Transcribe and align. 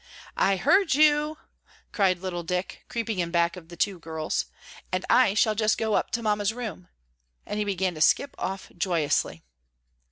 "I 0.35 0.57
heard 0.57 0.95
you," 0.95 1.37
cried 1.91 2.17
little 2.17 2.41
Dick, 2.41 2.85
creeping 2.89 3.19
in 3.19 3.29
back 3.29 3.55
of 3.55 3.67
the 3.69 3.77
two 3.77 3.99
girls, 3.99 4.47
"and 4.91 5.05
I 5.11 5.35
shall 5.35 5.53
just 5.53 5.77
go 5.77 5.93
up 5.93 6.09
to 6.13 6.23
Mamma's 6.23 6.55
room," 6.55 6.87
and 7.45 7.59
he 7.59 7.65
began 7.65 7.93
to 7.93 8.01
skip 8.01 8.33
off 8.39 8.71
joyously. 8.75 9.43